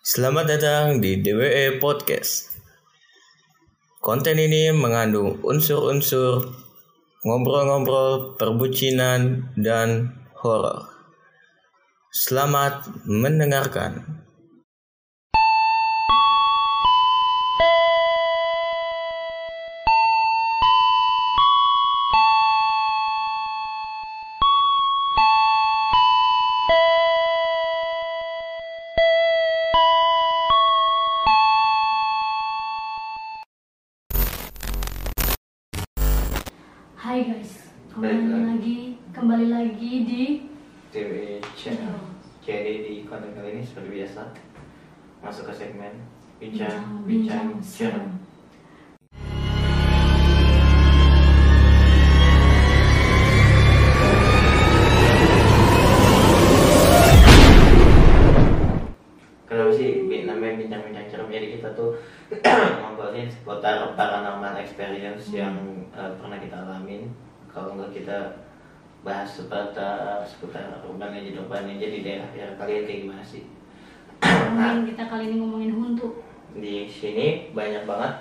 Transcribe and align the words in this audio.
Selamat 0.00 0.48
datang 0.48 0.96
di 0.96 1.20
DWE 1.20 1.76
Podcast. 1.76 2.56
Konten 4.00 4.40
ini 4.40 4.72
mengandung 4.72 5.44
unsur-unsur 5.44 6.56
ngobrol-ngobrol, 7.20 8.32
perbucinan, 8.40 9.52
dan 9.60 10.16
horor. 10.40 10.88
Selamat 12.08 12.88
mendengarkan. 13.04 14.24
Konten 43.10 43.34
kali 43.34 43.58
ini 43.58 43.66
seperti 43.66 43.90
biasa 43.90 44.22
masuk 45.18 45.50
ke 45.50 45.54
segmen 45.58 45.90
bincang 46.38 47.02
bincang 47.02 47.58
channel. 47.58 48.06
Kenapa 59.50 59.74
sih 59.74 60.06
namanya 60.22 60.54
bincang 60.62 60.82
bincang 60.86 61.06
channel? 61.10 61.26
Jadi 61.34 61.58
kita 61.58 61.74
tuh 61.74 61.98
ngobrolin 62.78 63.26
seputar 63.26 63.90
paranormal 63.98 64.54
experience 64.62 65.34
yang 65.34 65.58
eh, 65.98 66.14
pernah 66.14 66.38
kita 66.38 66.62
alamin. 66.62 67.10
Kalau 67.50 67.74
enggak 67.74 67.90
kita 67.90 68.18
bahas 69.00 69.28
seputar 69.32 70.20
seputar 70.28 70.84
urban 70.84 71.16
legend 71.16 71.40
urban 71.40 71.64
legend 71.64 71.92
di 71.96 72.00
daerah 72.04 72.28
daerah 72.36 72.54
kalian 72.60 72.84
kayak 72.84 73.00
gimana 73.08 73.24
sih? 73.24 73.42
ngomongin 74.20 74.92
kita 74.92 75.02
kali 75.08 75.24
ini 75.32 75.36
ngomongin 75.40 75.72
hantu. 75.72 76.08
di 76.60 76.84
sini 76.84 77.48
banyak 77.56 77.88
banget 77.88 78.12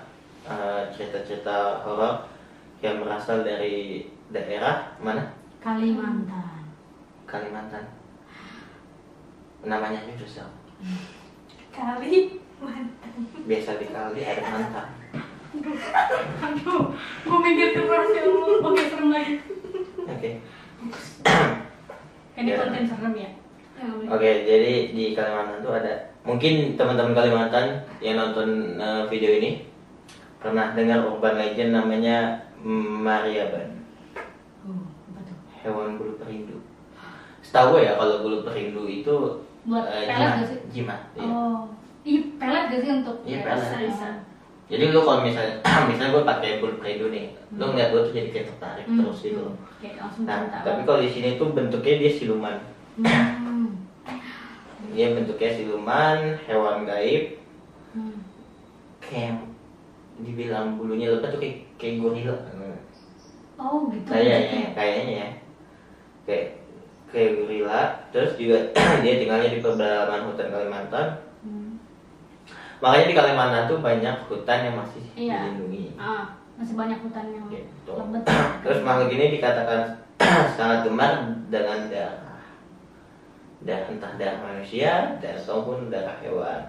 eh, 0.48 0.82
cerita-cerita 0.96 1.84
horor 1.84 2.32
yang 2.80 3.04
berasal 3.04 3.44
dari 3.44 4.08
daerah 4.32 4.96
mana? 5.04 5.36
Kalimantan. 5.60 6.64
Kalimantan. 7.28 7.84
Namanya 9.68 10.00
aja 10.08 10.16
susah. 10.16 10.48
Kalimantan. 11.76 13.28
Biasa 13.44 13.80
di 13.84 13.88
kali 13.92 14.22
ada 14.24 14.42
mantan. 14.48 14.88
Aduh, 16.40 16.94
gue 17.26 17.40
mikir 17.44 17.68
terus 17.76 18.10
ya. 18.16 18.24
Oke, 18.64 18.82
serem 18.88 19.10
lagi. 19.12 19.34
Oke. 20.08 20.32
Ini 22.40 22.50
Ya. 22.50 22.58
konten 22.58 22.84
serem 22.84 23.14
ya. 23.14 23.30
Ya. 23.76 23.88
Oke, 24.10 24.30
jadi 24.44 24.92
di 24.92 25.12
Kalimantan 25.12 25.60
tuh 25.60 25.72
ada 25.72 25.94
mungkin 26.22 26.76
teman-teman 26.76 27.12
Kalimantan 27.14 27.66
yang 28.00 28.16
nonton 28.18 28.48
eh, 28.76 29.04
video 29.08 29.32
ini 29.34 29.64
pernah 30.38 30.72
dengar 30.72 31.04
urban 31.06 31.36
legend 31.36 31.72
namanya 31.74 32.44
Mariaban, 32.60 33.80
Oh, 34.62 34.84
apa 35.10 35.20
tuh? 35.22 35.36
hewan 35.58 35.96
bulu 35.96 36.16
perindu. 36.16 36.60
Setahu 37.40 37.80
ya 37.80 37.96
kalau 37.96 38.20
bulu 38.20 38.44
perindu 38.44 38.84
itu 38.84 39.16
Buat 39.64 39.84
eh, 39.86 40.04
pelet 40.06 40.16
jimat, 40.18 40.32
gak 40.34 40.48
sih? 40.48 40.60
jimat. 40.70 41.00
iya. 41.14 41.24
Oh, 41.26 41.60
iya 42.04 42.20
pelet 42.36 42.64
gak 42.68 42.80
sih 42.80 42.92
untuk? 42.94 43.18
Iya, 43.24 43.32
Ya, 43.34 43.44
pelet. 43.46 44.16
Jadi 44.70 44.84
lu 44.94 45.02
kalau 45.02 45.26
misalnya 45.26 45.58
misalnya 45.90 46.12
gue 46.14 46.24
pakai 46.24 46.50
bulu 46.62 46.78
perindu 46.78 47.10
nih, 47.10 47.34
lu 47.58 47.64
ngeliat 47.66 47.90
gue 47.90 48.02
tuh 48.06 48.14
jadi 48.14 48.30
kayak 48.30 48.48
tertarik 48.54 48.86
Hmm, 48.86 48.98
terus 49.02 49.20
gitu. 49.26 49.42
hmm. 49.42 49.58
Kayak 49.82 49.96
Nah, 50.22 50.40
tapi 50.62 50.82
kalau 50.86 51.00
di 51.02 51.10
sini 51.10 51.42
tuh 51.42 51.50
bentuknya 51.52 51.96
dia 51.98 52.12
siluman. 52.14 52.56
Hmm. 53.02 53.74
Dia 54.94 55.08
bentuknya 55.14 55.50
siluman, 55.54 56.18
hewan 56.46 56.86
gaib, 56.86 57.24
Hmm. 57.90 58.22
kayak 59.02 59.42
dibilang 60.22 60.78
bulunya 60.78 61.10
lebat 61.10 61.34
tuh 61.34 61.42
kayak 61.42 61.66
kayak 61.82 61.96
gorila. 61.98 62.36
Oh, 63.60 63.92
gitu. 63.92 64.08
Kayaknya, 64.08 64.72
kayaknya 64.72 65.04
ya. 65.12 65.30
Kayak 66.24 66.46
kayak 67.10 67.32
gorila. 67.36 67.82
Terus 68.14 68.32
juga 68.38 68.58
dia 69.04 69.14
tinggalnya 69.18 69.50
di 69.50 69.60
pedalaman 69.60 70.30
hutan 70.30 70.48
Kalimantan. 70.48 71.08
Makanya 72.80 73.06
di 73.12 73.16
Kalimantan 73.16 73.64
tuh 73.68 73.80
banyak 73.84 74.16
hutan 74.26 74.60
yang 74.64 74.76
masih 74.80 75.04
Iya. 75.14 75.52
dilindungi. 75.52 76.00
Ah, 76.00 76.40
masih 76.56 76.80
banyak 76.80 77.00
hutan 77.04 77.26
yang 77.28 77.46
Gitu. 77.52 77.92
lebat. 77.92 78.24
Terus 78.64 78.80
makhluk 78.82 79.12
ini 79.12 79.36
dikatakan 79.36 79.82
sangat 80.58 80.88
gemar 80.88 81.14
dengan 81.52 81.80
darah. 81.92 82.40
Dan 83.60 83.80
entah 83.92 84.16
darah 84.16 84.40
manusia 84.40 85.20
dan 85.20 85.36
ataupun 85.36 85.92
darah 85.92 86.16
hewan. 86.24 86.64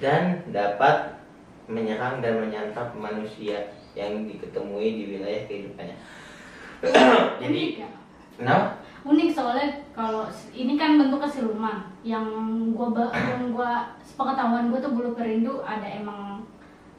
Dan 0.00 0.48
dapat 0.48 1.20
menyerang 1.68 2.24
dan 2.24 2.40
menyantap 2.40 2.96
manusia 2.96 3.60
yang 3.92 4.24
diketemui 4.24 4.88
di 4.96 5.04
wilayah 5.12 5.44
kehidupannya. 5.44 5.96
Jadi, 7.44 7.84
ya? 7.84 7.88
kenapa? 8.40 8.79
Unik 9.00 9.28
soalnya 9.32 9.68
kalau 9.90 10.28
ini 10.52 10.76
kan 10.76 11.00
bentuknya 11.00 11.24
siluman 11.26 11.76
yang 12.02 12.24
gua 12.76 12.92
yang 13.10 13.48
gua 13.50 13.96
sepengetahuan 14.00 14.68
gua 14.68 14.78
tuh 14.78 14.92
bulu 14.92 15.10
perindu 15.12 15.64
ada 15.64 15.84
emang 15.84 16.44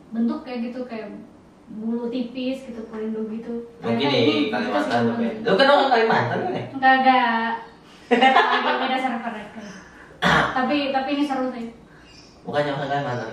bentuk 0.10 0.42
kayak 0.42 0.72
gitu 0.72 0.82
kayak 0.86 1.14
bulu 1.72 2.10
tipis 2.10 2.68
gitu 2.68 2.82
perindu 2.90 3.30
gitu 3.30 3.54
Mungkin 3.80 4.08
di 4.08 4.50
Kalimantan 4.50 5.02
tuh 5.08 5.16
gitu. 5.18 5.46
Lu 5.46 5.56
kan 5.56 5.68
orang 5.70 5.90
Kalimantan 5.90 6.38
kan 6.42 6.52
ya? 6.52 6.64
enggak 6.68 6.94
enggak 7.00 7.50
agak 8.12 8.76
beda 8.82 8.98
server 8.98 9.34
ya, 9.34 9.46
tapi 10.58 10.92
tapi 10.92 11.10
ini 11.16 11.24
seru 11.24 11.48
sih 11.50 11.72
Bukannya 12.42 12.74
orang 12.74 12.90
Kalimantan. 12.90 13.32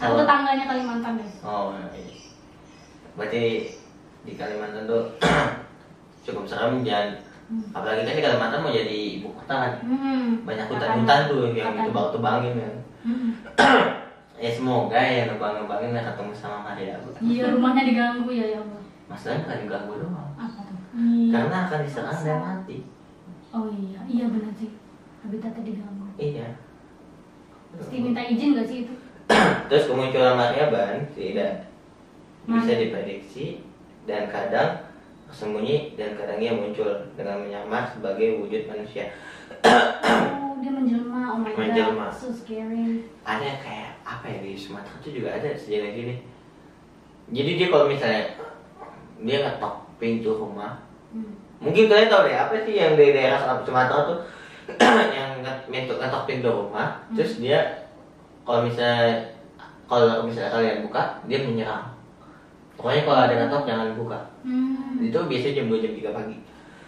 aku 0.00 0.14
tetangganya 0.16 0.64
Kalimantan 0.66 1.12
guys 1.14 1.36
Oh 1.44 1.76
iya. 1.92 2.16
Berarti 3.12 3.44
di 4.22 4.32
Kalimantan 4.34 4.88
tuh 4.88 5.04
cukup 6.22 6.44
serem 6.44 6.82
dan 6.82 7.16
Hmm. 7.50 7.66
apalagi 7.74 8.06
kan 8.06 8.14
di 8.14 8.22
Kalimantan 8.22 8.62
mau 8.62 8.70
jadi 8.70 8.94
ibu 9.18 9.34
kota 9.34 9.50
kan. 9.50 9.72
hmm. 9.82 10.46
Banyak 10.46 10.70
hutan-hutan 10.70 11.20
tuh 11.26 11.50
yang 11.50 11.74
ditebang-tebangin 11.74 12.54
kan. 12.56 12.74
Hmm. 13.02 13.30
Ya 14.40 14.48
semoga 14.48 14.96
ya 14.96 15.28
nebang-nebangin 15.28 15.92
nggak 15.92 16.06
ketemu 16.08 16.32
sama 16.32 16.64
Maria. 16.64 16.96
iya 17.20 17.50
rumahnya 17.50 17.84
diganggu 17.84 18.30
ya 18.30 18.46
ya 18.46 18.58
Allah 18.58 18.80
Masalahnya 19.04 19.44
bukan 19.44 19.58
diganggu 19.60 19.92
doang. 20.00 20.30
apa 20.32 20.60
tuh 20.64 20.78
iya. 20.96 21.28
Karena 21.28 21.56
akan 21.66 21.78
diserang 21.84 22.20
dan 22.22 22.38
mati. 22.40 22.76
oh 23.50 23.68
iya 23.68 24.00
iya 24.06 24.24
benar 24.26 24.52
sih 24.54 24.70
habitatnya 25.20 25.60
diganggu 25.66 26.06
Iya. 26.16 26.48
Mesti 27.74 27.96
minta 28.00 28.22
izin 28.22 28.56
gak 28.56 28.64
sih 28.64 28.78
itu? 28.86 28.94
Terus 29.68 29.84
kemunculan 29.86 30.34
Mariaban 30.34 31.04
tidak 31.12 31.66
bisa 32.46 32.72
diprediksi 32.72 33.60
dan 34.06 34.24
kadang 34.26 34.88
tersembunyi 35.30 35.94
dan 35.94 36.14
kadang 36.14 36.36
ia 36.36 36.50
muncul 36.50 36.90
dengan 37.14 37.38
menyamar 37.40 37.86
sebagai 37.86 38.42
wujud 38.42 38.66
manusia. 38.66 39.14
Oh, 39.62 40.58
dia 40.58 40.70
menjelma. 40.70 41.20
Oh 41.30 41.38
my 41.38 41.54
Menjelma. 41.54 42.10
god, 42.10 42.12
so 42.12 42.28
scary. 42.28 43.06
ada 43.22 43.50
kayak 43.56 44.02
apa 44.02 44.26
ya 44.26 44.38
di 44.40 44.52
Sumatera 44.52 44.98
tuh 44.98 45.12
juga 45.12 45.30
ada 45.32 45.48
sejenis 45.50 45.94
ini. 45.96 46.14
Jadi 47.30 47.50
dia 47.56 47.66
kalau 47.68 47.86
misalnya 47.86 48.26
dia 49.20 49.38
ngetok 49.40 49.74
pintu 49.96 50.34
rumah, 50.34 50.82
Hmm. 51.10 51.34
mungkin 51.58 51.86
kalian 51.86 52.06
tahu 52.06 52.22
deh 52.24 52.34
apa 52.34 52.54
sih 52.62 52.74
yang 52.74 52.94
di 52.94 53.10
daerah 53.10 53.38
Sumatera 53.60 53.98
tuh 54.04 54.18
yang 55.14 55.42
nget- 55.42 55.66
ngetok 55.66 55.98
ngetok 55.98 56.22
pintu 56.26 56.48
rumah, 56.48 57.02
Hmm. 57.06 57.14
terus 57.14 57.38
dia 57.38 57.86
kalau 58.42 58.62
misalnya 58.62 59.30
kalau 59.86 60.22
misalnya 60.22 60.50
kalian 60.50 60.86
buka, 60.86 61.02
dia 61.26 61.42
menyerang. 61.42 61.89
Pokoknya 62.80 63.04
kalau 63.04 63.20
ada 63.20 63.34
ngetok 63.36 63.62
jangan 63.68 63.88
buka. 63.92 64.18
Hmm. 64.40 64.96
Itu 64.98 65.18
biasanya 65.28 65.54
jam 65.54 65.66
2 65.68 65.84
jam 65.84 65.92
3 65.92 66.16
pagi. 66.16 66.36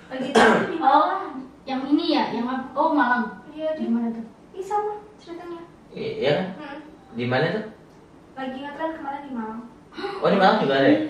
lagi 0.08 0.28
di 0.32 0.76
Oh, 0.78 1.36
yang 1.64 1.80
ini 1.86 2.04
ya, 2.10 2.32
yang? 2.32 2.48
Oh 2.72 2.92
Malang. 2.92 3.44
iya 3.48 3.76
Di 3.76 3.84
mana 3.86 4.08
tuh? 4.08 4.24
Ih, 4.52 4.60
sama 4.60 4.96
ceritanya 5.16 5.60
Iya 5.88 6.30
kan? 6.32 6.46
hmm. 6.56 6.78
Di 7.12 7.24
mana 7.26 7.46
tuh? 7.50 7.64
lagi 8.32 8.56
ngetren 8.58 8.96
kemarin 8.96 9.22
di 9.22 9.32
Malang 9.32 9.60
Oh 10.18 10.28
di 10.28 10.36
Malang 10.36 10.58
juga 10.58 10.74
ada 10.74 10.88
ya? 10.88 11.00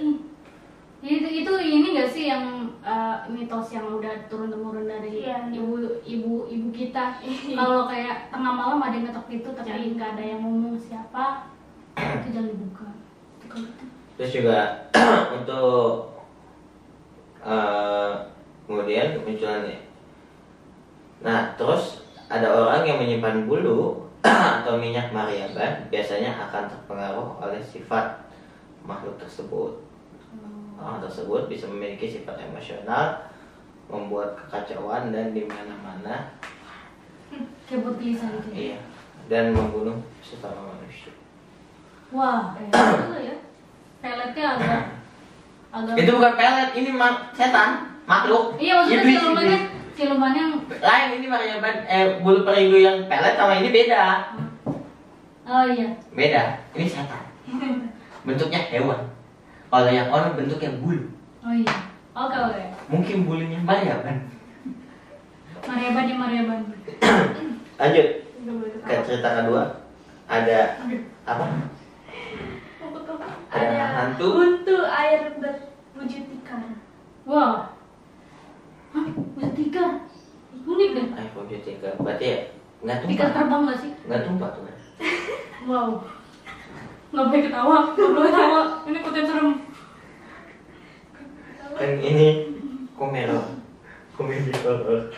Itu 1.01 1.29
itu 1.33 1.53
ini 1.55 1.89
gak 1.95 2.11
sih 2.11 2.27
yang 2.27 2.43
eh, 2.79 3.17
mitos 3.27 3.71
yang 3.71 3.87
udah 3.89 4.27
turun 4.27 4.51
temurun 4.51 4.87
dari 4.87 5.23
Iya. 5.23 5.51
ibu 5.51 5.79
ibu 6.03 6.47
ibu 6.47 6.69
kita. 6.71 7.23
Kalau 7.59 7.87
kayak 7.87 8.31
tengah 8.31 8.53
malam 8.53 8.79
ada 8.79 8.91
yang 8.93 9.07
ngetok 9.07 9.27
pintu 9.27 9.51
tapi 9.51 9.95
nggak 9.95 10.15
ada 10.15 10.23
yang 10.25 10.43
ngomong 10.43 10.75
siapa, 10.75 11.51
itu 11.95 12.29
jangan 12.31 12.51
dibuka. 12.51 12.87
Itu. 14.23 14.31
Terus 14.31 14.39
juga 14.39 14.59
untuk 15.43 16.15
eh, 17.43 18.11
kemudian 18.71 19.19
kemunculannya. 19.19 19.83
Nah 21.27 21.59
terus 21.59 22.07
ada 22.31 22.47
orang 22.47 22.87
yang 22.87 23.03
menyimpan 23.03 23.51
bulu 23.51 24.07
atau 24.63 24.79
minyak 24.79 25.11
mariaban 25.11 25.91
biasanya 25.91 26.39
akan 26.39 26.71
terpengaruh 26.71 27.43
oleh 27.43 27.59
sifat 27.59 28.31
makhluk 28.87 29.19
tersebut. 29.19 29.83
Orang 30.79 31.03
tersebut 31.03 31.47
bisa 31.51 31.67
memiliki 31.67 32.07
sifat 32.07 32.39
emosional, 32.43 33.27
membuat 33.87 34.35
kekacauan 34.35 35.15
dan 35.15 35.31
di 35.31 35.47
mana-mana, 35.47 36.35
buat 37.71 37.97
gelisah 38.03 38.27
gitu. 38.35 38.49
ya. 38.51 38.59
iya, 38.59 38.79
dan 39.31 39.55
membunuh 39.55 40.03
sesama 40.19 40.75
manusia. 40.75 41.15
Wah, 42.11 42.59
kayak 42.59 42.75
juga 42.75 43.19
ya. 43.23 43.37
Peletnya 44.03 44.45
agak 44.59 44.83
agak 45.73 45.95
Itu 45.97 46.11
bukan 46.19 46.33
pelet, 46.35 46.71
ini 46.75 46.91
ma- 46.91 47.31
setan, 47.33 47.69
makhluk. 48.05 48.59
Iya 48.59 48.83
maksudnya 48.83 49.01
Iblis, 49.01 49.17
silumannya 49.17 49.57
iblis. 49.57 49.95
silumannya 49.95 50.45
Lain 50.83 51.09
ini 51.17 51.27
mariaban, 51.27 51.77
eh 51.87 52.19
bulu 52.19 52.43
perindu 52.43 52.77
yang 52.77 53.07
pelet 53.07 53.39
sama 53.39 53.57
ini 53.57 53.71
beda. 53.71 54.03
oh 55.43 55.65
iya. 55.65 55.89
Beda, 56.11 56.43
ini 56.75 56.85
setan. 56.85 57.23
Bentuknya 58.23 58.61
hewan. 58.69 59.01
Kalau 59.67 59.89
yang 59.89 60.11
orang 60.11 60.35
bentuknya 60.35 60.77
bulu. 60.77 61.07
Oh 61.41 61.55
iya. 61.55 61.75
Oke 62.13 62.37
oke. 62.37 62.63
Mungkin 62.91 63.25
bulunya 63.25 63.59
mariaban. 63.59 64.29
Mariaban 65.63 66.05
ya 66.05 66.17
Mariaban. 66.19 66.61
Lanjut 67.81 68.07
Nggak 68.43 68.55
boleh 68.59 68.71
ke 68.75 68.79
ketawa. 68.83 69.07
cerita 69.07 69.29
kedua. 69.39 69.63
Ada 70.27 70.59
apa? 71.25 71.45
Ada 73.53 73.69
Ada 73.69 73.87
hantu. 73.93 74.27
Hantu 74.41 74.77
air 74.89 75.21
berwujud 75.37 76.25
ikan. 76.41 76.81
Wah. 77.29 77.77
Hah? 78.97 79.07
Bisa 79.13 79.49
tiga. 79.53 79.85
Unik 80.65 80.91
deh. 80.97 81.07
Ayo 81.13 81.29
wujud 81.37 81.61
tiga. 81.61 81.93
Berarti 82.01 82.25
ya 82.25 82.39
nggak 82.83 82.99
tumpah. 83.05 83.29
terbang 83.31 83.63
gak 83.69 83.79
sih? 83.79 83.93
Nggak 84.09 84.23
tumpah 84.27 84.49
tuh. 84.57 84.65
Wow. 85.63 86.03
Nggak 87.15 87.27
boleh 87.29 87.43
ketawa. 87.47 87.77
Nggak 87.95 88.11
boleh 88.11 88.31
ketawa. 88.33 88.63
Ini 88.89 88.99
konten 89.05 89.25
serem. 89.29 89.49
Kan 91.77 91.93
ini 92.01 92.27
komero. 92.97 93.41
Komedi 94.17 94.53
horor. 94.65 95.13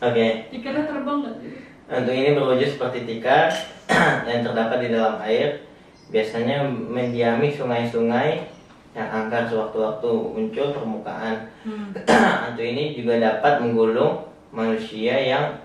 Oke. 0.00 0.26
Tikanya 0.48 0.82
terbang 0.88 1.18
gak 1.28 1.36
sih? 1.44 1.69
Hantu 1.90 2.10
ini 2.10 2.30
berwujud 2.32 2.70
seperti 2.70 3.02
tikar 3.02 3.50
yang 4.30 4.46
terdapat 4.46 4.78
di 4.80 4.88
dalam 4.90 5.18
air. 5.20 5.66
Biasanya 6.08 6.62
mendiami 6.66 7.50
sungai-sungai 7.50 8.46
yang 8.90 9.08
angker 9.08 9.46
sewaktu-waktu 9.46 10.10
muncul 10.10 10.66
permukaan. 10.70 11.50
Hmm. 11.62 11.90
Hantu 12.46 12.62
ini 12.62 12.94
juga 12.94 13.18
dapat 13.18 13.58
menggulung 13.58 14.22
manusia 14.50 15.14
yang 15.16 15.58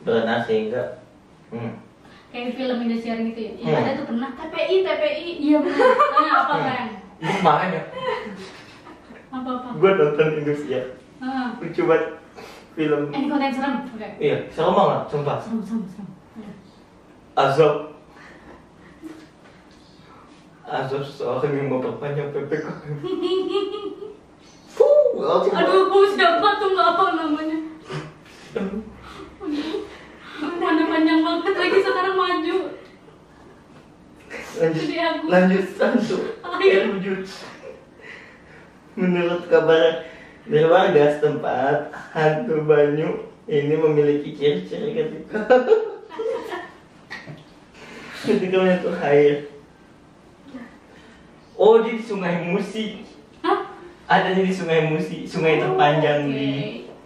berenang 0.00 0.46
sehingga 0.46 1.02
hmm, 1.50 1.82
Kayak 2.26 2.54
film 2.54 2.78
Indosiar 2.80 3.18
gitu 3.24 3.40
ya. 3.40 3.52
Yang 3.56 3.66
Hmm. 3.66 3.80
ada 3.80 3.90
tuh 3.92 4.06
pernah. 4.06 4.30
TPI, 4.34 4.76
TPI. 4.82 5.26
Iya 5.40 5.58
benar. 5.58 5.90
Tanya 5.94 6.32
apa 6.42 6.54
kan? 6.60 6.86
Kemarin 7.16 7.70
ya, 7.72 7.82
Apa 9.32 9.50
apa? 9.52 9.68
gue 9.72 9.90
nonton 9.90 10.26
Indonesia, 10.36 10.80
Ah. 11.16 11.48
lucu 11.56 11.82
banget 11.82 12.02
film. 12.76 13.02
Eh, 13.08 13.16
ini 13.16 13.26
konten 13.32 13.50
serem. 13.50 13.74
Oke. 13.88 14.08
Iya, 14.20 14.36
serem 14.52 14.72
banget, 14.76 15.00
sumpah. 15.08 15.36
Serem 15.40 15.60
serem 15.64 15.82
serem. 15.88 16.08
Oke. 16.36 16.50
Azab. 17.34 17.74
Azab 20.66 21.02
seorang 21.08 21.52
yang 21.56 21.68
memperpanjang 21.72 22.28
PPKM. 22.36 22.94
Fuh, 24.76 25.16
langsung 25.16 25.56
Aduh, 25.56 25.88
gue 25.88 26.06
siapa 26.12 26.48
tuh 26.60 26.68
nggak 26.76 26.88
apa 26.92 27.04
namanya. 27.16 27.58
Mana 30.36 30.82
panjang 30.84 31.20
banget 31.24 31.54
lagi 31.56 31.78
sekarang 31.80 32.16
maju. 32.16 32.56
lanjut 34.56 34.88
aku. 34.88 35.24
lanjut 35.28 35.66
Ayo. 36.40 36.80
lanjut 36.96 37.28
menurut 38.96 39.42
kabar 39.52 40.08
dari 40.46 40.66
warga 40.66 41.02
setempat 41.18 41.90
hantu 42.14 42.62
banyu 42.62 43.26
ini 43.50 43.74
memiliki 43.74 44.34
ciri-ciri 44.34 44.94
ketika 44.94 45.38
ketika 48.26 48.56
menyentuh 48.58 48.96
air 49.02 49.50
oh 51.58 51.82
dia 51.82 51.98
di 51.98 52.02
sungai 52.02 52.46
Musi 52.46 53.02
Hah? 53.42 53.70
ada 54.06 54.30
di 54.34 54.54
sungai 54.54 54.86
Musi 54.90 55.26
sungai 55.26 55.58
terpanjang 55.58 56.26
Oke. 56.26 56.34
di 56.34 56.50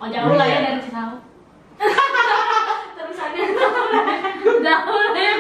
Oh 0.01 0.09
jauh 0.09 0.33
lah 0.33 0.49
ya 0.49 0.65
dari 0.65 0.81
Cisauk. 0.81 1.21
Terusannya. 2.97 3.45
Jauh 4.65 4.97
lah 4.97 5.13
ya 5.13 5.33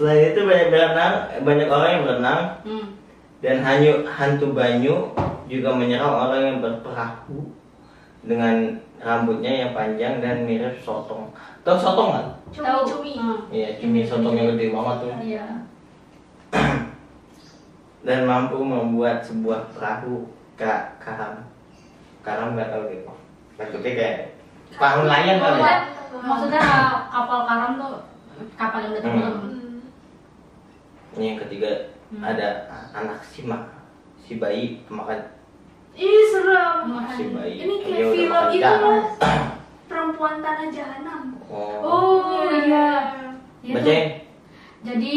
selain 0.00 0.32
itu 0.32 0.40
banyak 0.48 0.68
berenang 0.72 1.14
banyak 1.44 1.68
orang 1.68 1.90
yang 1.92 2.02
berenang 2.08 2.42
Hmm. 2.64 2.86
Dan 3.40 3.64
hanyu 3.64 4.04
hantu 4.04 4.52
banyu 4.52 5.08
juga 5.48 5.72
menyerang 5.72 6.28
orang 6.28 6.40
yang 6.44 6.58
berperahu 6.60 7.48
dengan 8.20 8.76
rambutnya 9.00 9.52
yang 9.64 9.70
panjang 9.72 10.20
dan 10.20 10.44
mirip 10.44 10.76
sotong. 10.84 11.32
Tahu 11.64 11.76
sotong 11.80 12.08
kan? 12.12 12.26
Tahu. 12.52 12.84
Cumi-cumi. 12.84 13.12
Hmm. 13.16 13.40
Iya, 13.48 13.68
cumi 13.80 14.04
sotong 14.04 14.36
yang 14.36 14.52
gede 14.54 14.76
banget 14.76 14.96
tuh. 15.00 15.12
Iya. 15.24 15.44
Dan 18.06 18.24
mampu 18.24 18.60
membuat 18.60 19.24
sebuah 19.24 19.72
perahu 19.72 20.28
ka 20.60 21.00
karam. 21.00 21.48
Karam 22.20 22.52
nggak 22.52 22.68
tahu 22.68 22.92
deh. 22.92 23.00
Maksudnya 23.56 23.92
kayak 23.96 24.16
perahu 24.76 25.00
nelayan 25.08 25.36
kali 25.40 25.58
ya. 25.64 25.76
Maksudnya 26.20 26.60
kapal 27.08 27.40
karam 27.48 27.70
tuh 27.80 27.94
kapal 28.56 28.78
yang 28.84 28.92
udah 28.92 29.02
tenggelam. 29.04 29.36
Hmm. 29.40 29.80
Ini 31.16 31.24
yang 31.24 31.38
ketiga 31.48 31.70
Hmm. 32.10 32.26
ada 32.26 32.66
anak 32.90 33.22
sima 33.22 33.70
si 34.18 34.42
bayi 34.42 34.82
makan 34.90 35.30
Ih 35.94 36.22
serem. 36.30 36.86
si 37.14 37.24
bayi. 37.34 37.54
Ini 37.66 37.74
kayak 37.82 38.06
film 38.14 38.42
itu 38.54 38.72
loh. 38.78 39.02
Perempuan 39.90 40.38
tanah 40.38 40.70
jahanam. 40.70 41.34
Oh. 41.50 41.82
Oh 41.82 42.46
iya. 42.46 43.10
Itu. 43.60 43.74
Bacain. 43.74 44.22
Jadi 44.86 45.16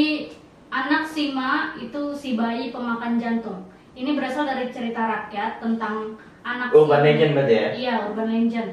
anak 0.74 1.06
Sima 1.06 1.78
itu 1.78 2.02
si 2.18 2.34
bayi 2.34 2.74
pemakan 2.74 3.22
jantung. 3.22 3.70
Ini 3.94 4.18
berasal 4.18 4.50
dari 4.50 4.74
cerita 4.74 5.06
rakyat 5.06 5.62
tentang 5.62 6.18
anak 6.42 6.74
Urban 6.74 7.00
Sima. 7.00 7.06
legend 7.06 7.32
berarti 7.38 7.54
ya? 7.54 7.68
Iya, 7.78 7.94
urban 8.10 8.30
legend. 8.34 8.70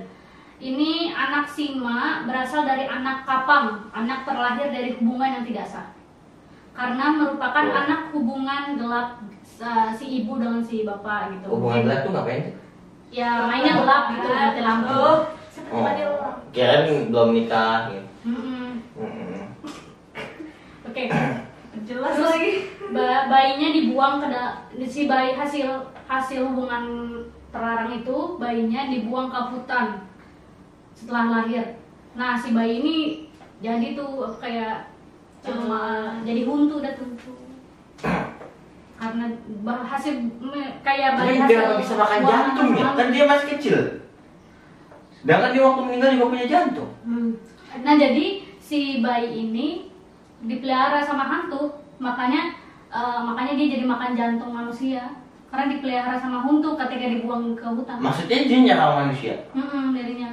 Ini 0.58 0.92
anak 1.12 1.46
Sima 1.52 2.24
berasal 2.24 2.64
dari 2.64 2.88
anak 2.88 3.28
kapang, 3.28 3.92
anak 3.92 4.24
terlahir 4.24 4.72
dari 4.72 4.96
hubungan 4.96 5.40
yang 5.40 5.44
tidak 5.44 5.68
sah. 5.68 5.86
Karena 6.80 7.04
merupakan 7.12 7.64
Oh. 7.68 7.76
anak 7.76 8.00
hubungan 8.08 8.62
gelap 8.74 9.20
uh, 9.60 9.92
si 9.92 10.24
ibu 10.24 10.40
dengan 10.40 10.64
si 10.64 10.80
bapak 10.80 11.36
gitu. 11.36 11.52
Hubungan 11.52 11.84
gelap 11.84 12.00
tuh 12.00 12.10
ngapain 12.10 12.40
sih? 12.40 12.54
Ya, 13.12 13.44
mainnya 13.44 13.76
gelap 13.76 14.02
gitu, 14.10 14.26
mati 14.26 14.60
lampu. 14.64 14.88
Oh, 14.88 15.18
seperti 15.52 16.02
Oh, 16.08 16.32
kirain 16.50 17.12
belum 17.12 17.28
nikah 17.34 17.92
gitu. 17.92 18.08
Mm-mm. 18.24 18.80
Mm-mm. 18.96 19.44
Oke. 20.88 21.02
Jelas 21.86 22.12
Terus 22.16 22.26
lagi. 22.26 22.52
ba- 22.90 23.26
bayinya 23.28 23.68
dibuang 23.70 24.18
ke 24.18 24.26
da- 24.26 24.58
si 24.84 25.06
bayi 25.06 25.36
hasil 25.36 25.68
hasil 26.04 26.42
hubungan 26.42 27.14
terlarang 27.50 27.94
itu 27.94 28.16
bayinya 28.36 28.88
dibuang 28.88 29.28
ke 29.28 29.38
hutan 29.52 30.02
setelah 30.92 31.30
lahir. 31.30 31.78
Nah 32.12 32.34
si 32.34 32.50
bayi 32.50 32.80
ini 32.80 32.96
jadi 33.60 33.94
tuh 33.94 34.34
kayak 34.38 34.89
cuma 35.40 36.14
jadi 36.24 36.44
huntu 36.44 36.84
dah 36.84 36.92
tuh 36.96 37.10
karena 39.00 39.24
hasil 39.64 40.14
kayak 40.84 41.16
bayi 41.16 41.40
dia 41.40 41.40
hasil 41.48 41.60
nggak 41.64 41.80
bisa 41.80 41.94
makan 41.96 42.20
jantung 42.20 42.70
ya? 42.76 42.88
Kan 42.92 43.08
dia 43.08 43.24
masih 43.24 43.46
kecil. 43.56 43.76
Sedangkan 45.24 45.56
dia 45.56 45.62
waktu 45.64 45.82
meninggal 45.88 46.10
juga 46.20 46.26
punya 46.36 46.46
jantung. 46.46 46.90
Hmm. 47.08 47.32
Nah 47.80 47.96
jadi 47.96 48.44
si 48.60 49.00
bayi 49.00 49.48
ini 49.48 49.88
dipelihara 50.44 51.00
sama 51.00 51.24
hantu, 51.24 51.80
makanya 51.96 52.52
eh, 52.92 53.20
makanya 53.24 53.56
dia 53.56 53.80
jadi 53.80 53.84
makan 53.88 54.12
jantung 54.12 54.52
manusia 54.52 55.16
karena 55.48 55.72
dipelihara 55.72 56.20
sama 56.20 56.44
hantu 56.44 56.76
ketika 56.76 57.06
dibuang 57.08 57.56
ke 57.56 57.64
hutan. 57.64 57.96
Maksudnya 58.04 58.44
dia 58.44 58.58
nyerang 58.68 59.08
manusia. 59.08 59.34
Hmm, 59.56 59.96
darinya. 59.96 60.28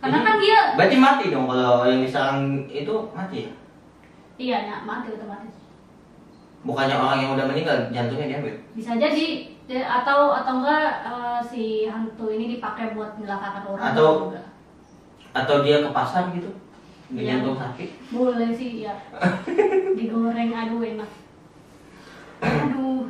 Karena 0.00 0.18
Jadi, 0.20 0.26
kan 0.28 0.36
dia 0.40 0.58
Berarti 0.76 0.96
mati 1.00 1.24
dong 1.32 1.46
kalau 1.48 1.84
yang 1.84 2.00
diserang 2.04 2.64
itu 2.68 2.94
mati 3.12 3.48
ya? 3.48 3.52
Iya 4.36 4.58
ya, 4.62 4.76
mati 4.82 5.10
otomatis. 5.10 5.56
Bukannya 6.62 6.94
orang 6.94 7.18
yang 7.20 7.32
udah 7.32 7.46
meninggal 7.46 7.76
jantungnya 7.88 8.26
diambil. 8.28 8.54
Bisa 8.72 8.92
jadi 8.94 9.26
atau 9.82 10.30
atau 10.32 10.52
enggak 10.56 10.86
eh, 11.02 11.40
si 11.42 11.62
hantu 11.84 12.26
ini 12.28 12.54
dipakai 12.54 12.92
buat 12.92 13.14
menyelakakan 13.16 13.64
orang. 13.68 13.84
Atau- 13.92 14.18
juga. 14.26 14.42
Atau 15.32 15.60
dia 15.60 15.80
ke 15.80 15.90
pasar 15.90 16.32
gitu. 16.32 16.48
Di 17.06 17.22
Iya. 17.22 17.38
jantung 17.38 17.54
sakit. 17.54 17.88
Boleh 18.10 18.50
sih 18.50 18.82
ya. 18.82 18.94
Digoreng 19.98 20.50
aduh 20.50 20.80
enak. 20.80 21.10
Aduh. 22.40 23.06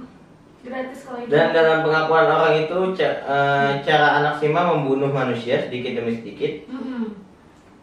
gratis 0.60 1.06
kalau 1.06 1.22
itu 1.22 1.30
Dan 1.30 1.54
dalam 1.54 1.78
pengakuan 1.80 2.26
orang 2.26 2.54
itu 2.58 2.78
ca- 2.92 3.22
eh, 3.22 3.70
cara 3.80 4.18
anak 4.18 4.34
Sima 4.36 4.66
membunuh 4.66 5.08
manusia 5.08 5.62
sedikit 5.62 5.94
demi 5.94 6.10
sedikit, 6.12 6.66
Mm-mm. 6.66 7.14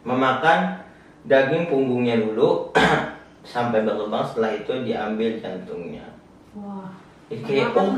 memakan 0.04 0.84
daging 1.24 1.64
punggungnya 1.66 2.20
dulu 2.20 2.68
sampai 3.44 3.80
berlubang 3.80 4.24
setelah 4.24 4.52
itu 4.54 4.72
diambil 4.82 5.36
jantungnya. 5.36 6.06
Wah. 6.54 6.88
Ini 7.26 7.40
kayak 7.40 7.72
oh, 7.72 7.92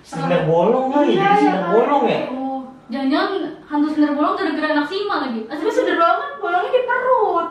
sender 0.00 0.42
bolong 0.44 0.90
kali, 0.90 1.12
Iya, 1.12 1.20
jadi 1.20 1.34
iya, 1.36 1.38
sender 1.38 1.60
kan. 1.60 1.70
bolong 1.70 2.04
ya. 2.04 2.20
Oh, 2.28 2.58
jangan-jangan 2.86 3.30
hantu 3.62 3.88
sender 3.88 4.12
bolong 4.12 4.34
gara-gara 4.34 4.68
anak 4.72 4.86
sima 4.86 5.16
lagi. 5.20 5.40
tapi 5.44 5.62
sudah 5.68 5.96
banget 5.96 6.30
bolongnya 6.36 6.70
di 6.70 6.82
perut 6.82 7.48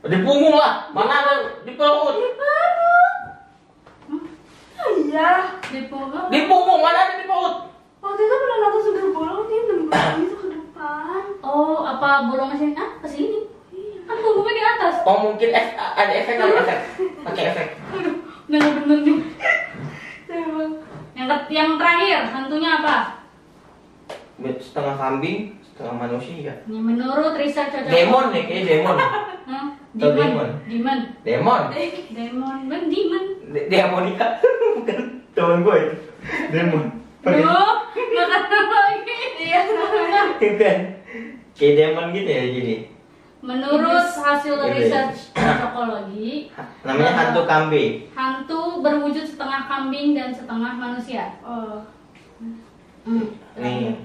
Di 0.00 0.18
punggung 0.22 0.54
lah, 0.54 0.74
mana 0.88 1.14
ada 1.16 1.32
di 1.60 1.72
perut? 1.74 2.14
di 2.14 2.30
perut 2.32 3.14
Ah, 4.78 4.90
iya 4.94 5.28
Di 5.66 5.80
punggung. 5.86 6.26
Di 6.28 6.40
punggung 6.46 6.78
mana 6.78 6.98
ada 7.00 7.14
di 7.14 7.26
perut? 7.26 7.56
waktu 7.98 8.22
itu 8.22 8.34
pernah 8.36 8.56
nonton 8.60 8.80
sudah 8.80 9.04
bolong 9.10 9.40
dia 9.44 9.60
nembus 9.64 10.04
gitu 10.16 10.34
ke 10.38 10.48
depan 10.48 11.22
Oh, 11.42 11.82
apa 11.82 12.08
bolongnya 12.24 12.56
sini? 12.56 12.72
Ah, 12.72 12.90
ke 12.96 13.08
sini. 13.08 13.38
iya 13.68 13.98
Kan 14.06 14.16
punggungnya 14.16 14.54
di 14.54 14.64
atas. 14.64 14.97
Oh 15.08 15.16
mungkin 15.24 15.48
ef- 15.48 15.72
ada 15.72 16.12
efek 16.12 16.36
ada 16.36 16.52
efek, 16.60 16.78
pakai 17.24 17.44
efek. 17.48 17.66
Aduh, 17.96 18.14
udah 18.44 18.58
nggak 18.60 18.74
bener 18.76 18.98
nih. 19.00 19.18
Yang 21.16 21.28
yang 21.48 21.70
terakhir, 21.80 22.20
hantunya 22.28 22.70
apa? 22.76 22.96
Setengah 24.60 24.94
kambing, 24.94 25.56
setengah 25.64 25.94
manusia. 25.96 26.52
Yang 26.68 26.84
menurut 26.84 27.32
riset 27.34 27.72
cocok. 27.72 27.88
Demon 27.88 28.24
nih, 28.30 28.42
kayak 28.44 28.64
demon. 28.68 28.96
Hah? 29.48 29.66
Demon. 29.96 30.14
demon? 30.20 30.48
Demon. 30.68 31.00
Demon. 31.24 31.62
Demon. 32.12 32.58
Ben 32.68 32.82
demon. 32.86 33.24
De- 33.48 33.66
Demonika 33.66 34.26
bukan 34.76 35.00
teman 35.32 35.58
gue 35.64 35.76
itu. 35.80 35.96
Demon. 36.52 36.84
Duh, 37.24 37.74
nggak 37.88 38.28
kata 38.28 38.58
lagi. 38.60 39.16
Iya. 39.38 39.60
Kayak 41.56 41.74
demon 41.74 42.12
gitu 42.12 42.28
ya 42.28 42.44
jadi. 42.44 42.76
Menurut 43.38 44.02
hasil 44.10 44.58
riset 44.66 45.14
cocokologi, 45.30 46.50
Namanya 46.86 47.12
hantu 47.14 47.46
kambing. 47.46 48.10
hantu 48.10 48.82
berwujud 48.82 49.22
setengah 49.24 49.62
kambing 49.64 50.12
dan 50.12 50.30
setengah 50.30 50.72
manusia. 50.74 51.38
oh 51.40 51.86
Hmm. 53.06 53.24
Nih. 53.56 53.96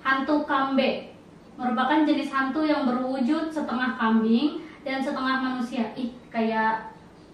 Hantu 0.00 0.42
kambe 0.42 1.14
merupakan 1.54 2.02
jenis 2.02 2.26
hantu 2.28 2.64
yang 2.64 2.82
berwujud 2.84 3.48
setengah 3.48 3.94
kambing 3.94 4.64
dan 4.82 4.98
setengah 4.98 5.36
manusia. 5.38 5.94
Ih, 5.94 6.10
kayak 6.26 6.90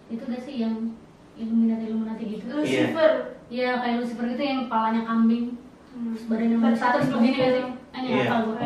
itu 0.06 0.20
gak 0.20 0.42
sih 0.42 0.61
yang 0.61 0.92
Illuminati 1.34 1.88
Illuminati 1.88 2.25
gitu? 2.30 2.44
Lucifer 2.50 3.40
Iya, 3.46 3.78
kayak 3.78 3.96
Lucifer 4.00 4.25
gitu 4.26 4.42
yang 4.42 4.61
kepalanya 4.66 5.02
kambing, 5.04 5.54
Hmm. 5.90 6.12
terus 6.12 6.25
badannya 6.26 6.58
manusia 6.58 6.88
terus 6.90 7.08
begini 7.08 7.30
gak 7.32 7.50
sih? 7.52 7.64
Ah, 7.64 7.96
Ini 7.96 8.08
Iya. 8.11 8.23
apa 8.26 8.37
gue? 8.42 8.56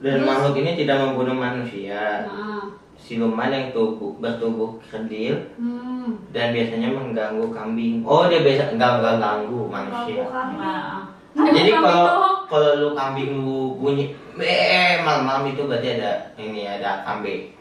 Dan 0.00 0.16
Terus? 0.16 0.26
makhluk 0.26 0.54
ini 0.64 0.70
tidak 0.80 0.96
membunuh 0.96 1.36
manusia. 1.36 2.24
Nah, 2.24 2.64
Siluman 3.00 3.48
yang 3.48 3.72
tubuh 3.72 4.12
bertubuh 4.20 4.76
kerdil 4.84 5.32
hmm. 5.56 6.30
dan 6.36 6.52
biasanya 6.52 6.92
mengganggu 6.92 7.48
kambing. 7.48 8.04
Oh 8.04 8.28
dia 8.28 8.44
biasa 8.44 8.76
enggak 8.76 9.00
enggak 9.00 9.16
ganggu 9.20 9.60
manusia. 9.72 10.24
Nah, 10.28 11.08
Jadi 11.48 11.70
kalau 11.80 12.04
kalau 12.44 12.70
lu 12.76 12.88
kambing 12.92 13.40
lu 13.40 13.80
bunyi 13.80 14.12
eh 14.36 15.00
malam-malam 15.00 15.48
itu 15.48 15.64
berarti 15.64 15.96
ada 15.96 16.36
ini 16.36 16.68
ada 16.68 17.00
kambing. 17.08 17.56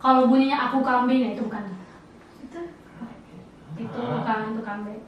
kalau 0.00 0.24
bunyinya 0.32 0.72
aku 0.72 0.80
kambing 0.80 1.20
ya 1.20 1.28
itu 1.36 1.44
bukan. 1.44 1.64
itu 2.40 2.60
Itu 3.76 3.98
Ah. 4.00 4.08
bukan 4.24 4.38
itu 4.56 4.62
kambing. 4.64 5.00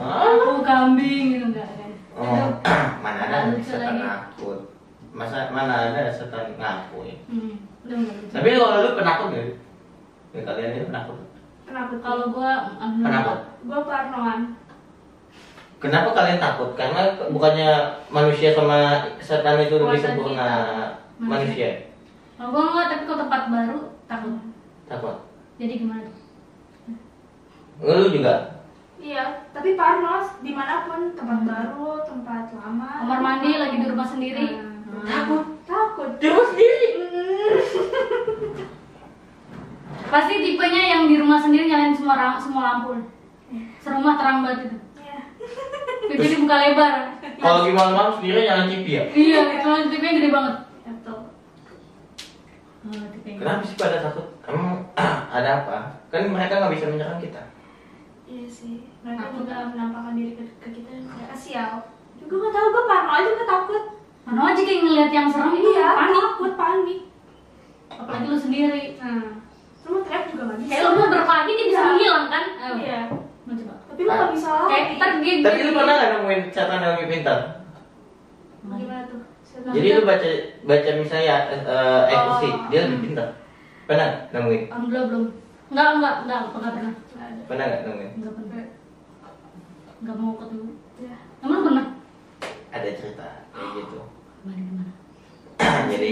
Hah? 0.00 0.32
Aku 0.32 0.64
kambing 0.64 1.22
gitu 1.36 1.44
enggak 1.52 1.68
kan? 1.76 1.92
Oh, 2.16 2.48
mana 3.04 3.20
ada 3.28 3.52
lagi. 3.52 3.60
ngakut. 4.00 4.75
Masa 5.16 5.48
mana 5.48 5.96
ada 5.96 6.12
setan 6.12 6.52
ngaku 6.60 7.08
ya? 7.08 7.16
Hmm, 7.32 7.56
udah. 7.88 7.98
Tapi 8.28 8.48
kalau 8.52 8.84
lu 8.84 8.90
penakut 8.92 9.26
gak? 9.32 9.48
Ya, 10.36 10.40
kalian 10.44 10.70
ini 10.76 10.88
penakut. 10.92 11.16
kenapa 11.64 11.88
tuh 11.88 12.00
Kalau 12.04 12.24
gua 12.28 12.52
ah, 12.76 12.92
Penakut. 12.92 13.38
gue 13.64 13.80
parnoan 13.82 14.40
Kenapa 15.76 16.08
kalian 16.12 16.36
takut? 16.36 16.70
Karena 16.72 17.00
bukannya 17.28 17.68
manusia 18.08 18.52
sama 18.52 18.78
setan 19.18 19.56
itu 19.58 19.76
lebih 19.76 19.96
sempurna 19.96 20.48
manusia. 21.16 21.88
Kalau 22.36 22.52
gua 22.52 22.62
enggak, 22.68 22.86
tapi 22.92 23.02
kalau 23.04 23.18
tempat 23.24 23.42
baru 23.48 23.78
takut. 24.04 24.34
Takut. 24.86 25.16
Jadi 25.56 25.72
gimana 25.80 26.00
tuh? 26.04 26.16
Lu 27.78 28.08
juga. 28.10 28.34
iya 28.96 29.44
tapi 29.52 29.76
parnos 29.76 30.40
di 30.40 30.50
mana 30.50 30.88
pun 30.88 31.12
tempat 31.12 31.44
baru 31.44 32.00
tempat 32.02 32.48
lama 32.50 32.88
Kamar 33.04 33.20
mandi 33.20 33.52
lagi 33.54 33.76
di 33.78 33.86
rumah 33.86 34.08
sendiri. 34.08 34.65
Nah, 35.06 35.22
takut 35.22 35.44
takut 35.62 36.10
Di 36.18 36.26
rumah 36.26 36.46
sendiri. 36.50 36.86
Pasti 40.06 40.34
tipenya 40.38 40.82
yang 40.88 41.02
di 41.06 41.16
rumah 41.16 41.38
sendiri 41.38 41.66
nyalain 41.66 41.94
semua 41.94 42.14
ra- 42.14 42.38
semua 42.38 42.62
lampu. 42.64 42.94
Serumah 43.78 44.14
terang 44.18 44.42
banget 44.42 44.66
itu. 44.66 44.76
Iya. 44.98 45.18
TV 46.06 46.20
dibuka 46.28 46.56
lebar. 46.58 46.94
Kalau 47.36 47.60
di 47.62 47.72
malam-malam 47.72 48.12
sendiri 48.14 48.46
nyala 48.46 48.66
TV 48.66 48.86
ya. 48.86 49.04
Iya, 49.06 49.40
cuma 49.62 49.86
TV-nya 49.86 50.12
gede 50.16 50.30
banget. 50.30 50.54
Oh, 52.86 53.02
TV-nya. 53.10 53.38
Kenapa 53.42 53.62
sih 53.62 53.74
pada 53.74 53.98
takut? 54.00 54.26
Emang 54.46 54.86
ada 55.36 55.50
apa? 55.62 55.76
Kan 56.06 56.30
mereka 56.30 56.62
nggak 56.62 56.74
bisa 56.74 56.86
menyerang 56.86 57.18
kita. 57.18 57.42
Iya 58.26 58.46
sih. 58.46 58.86
Mereka 59.02 59.34
juga 59.34 59.70
menampakkan 59.70 60.14
diri 60.14 60.34
ke, 60.34 60.42
ke 60.58 60.68
kita 60.70 60.90
mereka 61.02 61.34
sial. 61.34 61.82
Juga 62.18 62.34
nggak 62.36 62.54
tahu 62.54 62.66
gue 62.68 62.84
parno 62.86 63.10
aja 63.12 63.30
gue 63.32 63.46
takut. 63.46 63.84
Mana 64.26 64.40
aja 64.50 64.60
kayak 64.60 64.80
ngeliat 64.82 65.10
yang 65.10 65.28
serem 65.30 65.54
itu 65.54 65.70
Iya, 65.70 65.86
panik. 65.94 66.18
takut 66.18 66.52
panik. 66.58 66.98
Apalagi 67.88 68.26
lu 68.26 68.36
sendiri. 68.36 68.82
Nah, 68.98 69.38
lu 69.80 69.88
mau 69.88 70.00
teriak 70.02 70.24
juga 70.34 70.42
nggak 70.50 70.58
bisa. 70.58 70.70
Kayak 70.74 70.82
lu 70.82 70.90
mau 70.92 71.08
berpagi 71.08 71.52
dia 71.54 71.66
bisa 71.70 71.82
menghilang 71.86 72.26
kan? 72.26 72.44
Ayo. 72.58 72.74
Iya. 72.76 73.00
Mau 73.46 73.54
coba. 73.54 73.74
Tapi 73.86 74.00
lu 74.02 74.10
nggak 74.10 74.32
bisa 74.34 74.48
lari. 74.50 74.66
Kayak 74.66 74.86
ntar 74.98 75.10
gini. 75.22 75.40
Tapi 75.46 75.58
lu 75.62 75.70
pernah 75.72 75.94
nggak 75.94 76.10
nemuin 76.10 76.40
yang 76.50 76.92
lebih 76.92 77.08
pintar? 77.08 77.38
Gimana 78.66 79.02
tuh? 79.06 79.20
Jadi 79.56 79.88
lu 79.88 80.02
baca 80.04 80.30
baca 80.66 80.90
misalnya 80.98 81.36
eh 81.48 82.18
Oh. 82.18 82.38
dia 82.68 82.80
lebih 82.84 83.00
pintar. 83.06 83.28
Pernah 83.86 84.08
nemuin? 84.34 84.62
Ah, 84.68 84.78
belum 84.82 85.04
belum. 85.06 85.24
Enggak 85.70 85.88
enggak 85.94 86.14
enggak 86.26 86.38
enggak 86.42 86.72
pernah. 86.74 86.92
Pernah 87.46 87.64
nggak 87.64 87.80
nemuin? 87.86 88.10
Enggak 88.18 88.32
pernah. 88.34 88.64
Enggak 90.02 90.16
mau 90.18 90.32
ketemu. 90.34 90.70
Iya. 90.98 91.16
Emang 91.46 91.60
pernah? 91.62 91.86
Ada 92.74 92.88
cerita 92.92 93.26
kayak 93.54 93.70
gitu. 93.78 94.00
Jadi 95.90 96.10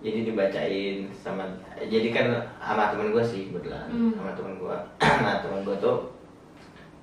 jadi 0.00 0.24
dibacain 0.24 1.04
sama 1.12 1.44
jadi 1.76 2.08
kan 2.08 2.26
sama 2.56 2.88
temen 2.88 3.12
gue 3.12 3.20
sih 3.20 3.52
kebetulan 3.52 3.84
Hmm. 3.84 4.16
sama 4.16 4.32
temen 4.32 4.56
gue 4.56 4.72
nah 5.20 5.44
temen 5.44 5.60
gue 5.60 5.76
tuh 5.76 6.08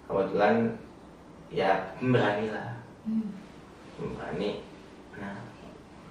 kebetulan 0.09 0.73
ya 1.47 1.93
pemberani 2.01 2.49
lah 2.49 2.73
Hmm. 3.05 3.37
pemberani 3.93 4.65
nah 5.13 5.37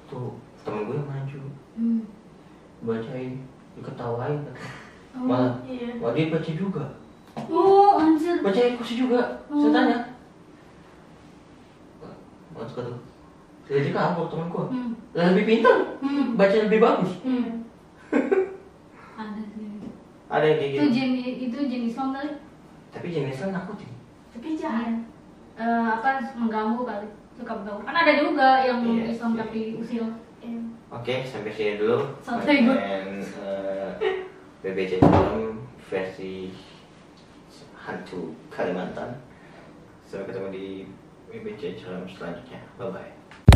tuh 0.07 0.39
temen 0.63 0.87
gue 0.87 0.99
maju 1.03 1.41
Hmm. 1.75 2.07
bacain 2.87 3.43
diketawain 3.75 4.39
Oh. 5.11 5.27
malah 5.27 5.59
Iya. 5.67 5.99
wah 5.99 6.15
dia 6.15 6.31
baca 6.31 6.51
juga 6.55 6.85
Oh, 7.51 7.99
anjir. 7.99 8.39
baca 8.39 8.61
kursi 8.79 8.95
juga 8.95 9.43
Hmm. 9.51 9.59
saya 9.59 9.71
tanya 9.75 9.99
jadi 13.67 13.91
kabur 13.91 14.27
temen 14.27 14.49
gue 14.49 14.67
Hmm. 14.67 14.91
Lebih 15.13 15.45
pintar 15.45 15.77
Hmm. 15.99 16.35
baca 16.35 16.57
lebih 16.57 16.79
bagus 16.79 17.13
Hmm. 17.21 17.67
Ada 19.17 19.43
sih. 19.49 19.81
ada 20.27 20.45
yang 20.45 20.59
kayak 20.59 20.71
Itu 20.71 20.83
gitu 20.83 20.93
jin 20.93 21.11
itu 21.41 21.57
jin 21.67 21.83
Islam 21.85 22.09
kali. 22.13 22.31
tapi 22.91 23.07
jenisnya 23.09 23.51
nakutin 23.51 23.91
Tapi 24.31 24.53
jahat. 24.55 24.93
Eh, 25.57 25.65
apa 25.91 26.09
mengganggu 26.33 26.83
kali 26.83 27.09
suka 27.33 27.53
mengganggu 27.55 27.83
kan 27.83 27.97
ada 27.97 28.13
juga 28.15 28.49
yang 28.63 28.81
Iya, 28.83 29.09
Islam 29.09 29.33
iya. 29.33 29.41
tapi 29.41 29.61
usil 29.77 30.05
Iya. 30.39 30.61
Oke, 30.89 31.15
sampai 31.25 31.51
sini 31.51 31.75
dulu. 31.77 31.99
Santai 32.21 32.63
gua. 32.63 32.77
Dan 32.77 33.19
eh, 33.19 33.91
BBC 34.63 35.01
Film 35.01 35.59
versi 35.83 36.53
hantu 37.75 38.37
Kalimantan. 38.47 39.17
Sampai 40.05 40.29
ketemu 40.29 40.49
di 40.51 40.67
BBC 41.27 41.81
Film 41.81 42.05
selanjutnya. 42.07 42.61
Bye 42.77 42.93
bye. 42.93 43.16